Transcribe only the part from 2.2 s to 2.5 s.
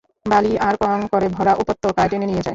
নিয়ে যায়।